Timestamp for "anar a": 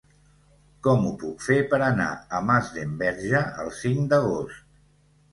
1.87-2.39